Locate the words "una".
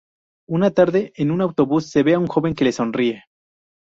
0.49-0.71